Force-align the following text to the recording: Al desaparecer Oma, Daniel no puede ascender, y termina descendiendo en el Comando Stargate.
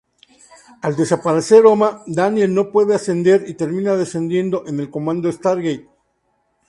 Al 0.81 0.95
desaparecer 0.95 1.63
Oma, 1.67 2.01
Daniel 2.07 2.55
no 2.55 2.71
puede 2.71 2.95
ascender, 2.95 3.47
y 3.47 3.53
termina 3.53 3.95
descendiendo 3.95 4.63
en 4.65 4.79
el 4.79 4.89
Comando 4.89 5.31
Stargate. 5.31 5.87